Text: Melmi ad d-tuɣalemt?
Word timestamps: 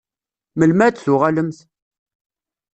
Melmi 0.57 0.83
ad 0.85 0.93
d-tuɣalemt? 0.95 1.59